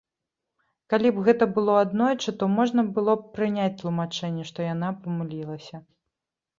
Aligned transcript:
Калі 0.93 1.11
б 1.17 1.25
гэта 1.27 1.47
было 1.57 1.75
аднойчы, 1.83 2.35
то 2.41 2.51
можна 2.57 2.81
было 2.97 3.11
б 3.21 3.39
прыняць 3.39 3.69
тлумачэнне, 3.85 4.43
што 4.53 4.71
яна 4.73 4.95
памыліліся. 5.07 5.89